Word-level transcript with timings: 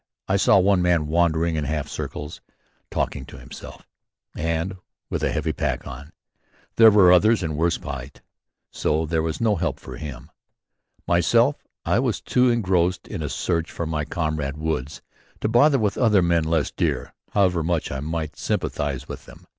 I 0.27 0.35
saw 0.35 0.57
one 0.57 0.81
man 0.81 1.05
wandering 1.05 1.55
in 1.55 1.65
half 1.65 1.87
circles, 1.87 2.41
talking 2.89 3.23
to 3.27 3.37
himself 3.37 3.87
and 4.35 4.77
with 5.11 5.21
a 5.21 5.31
heavy 5.31 5.53
pack 5.53 5.85
on. 5.85 6.11
There 6.77 6.89
were 6.89 7.11
others 7.11 7.43
in 7.43 7.55
worse 7.55 7.77
plight; 7.77 8.23
so 8.71 9.05
there 9.05 9.21
was 9.21 9.39
no 9.39 9.57
help 9.57 9.79
for 9.79 9.97
him. 9.97 10.31
Myself, 11.07 11.57
I 11.85 11.99
was 11.99 12.19
too 12.19 12.45
much 12.45 12.53
engrossed 12.53 13.07
in 13.09 13.21
a 13.21 13.29
search 13.29 13.69
for 13.69 13.85
my 13.85 14.03
comrade 14.03 14.57
Woods 14.57 15.03
to 15.39 15.47
bother 15.47 15.77
with 15.77 15.99
other 15.99 16.23
men 16.23 16.45
less 16.45 16.71
dear, 16.71 17.13
however 17.33 17.61
much 17.61 17.91
I 17.91 17.99
might 17.99 18.35
sympathise 18.39 19.07
with 19.07 19.27
them. 19.27 19.45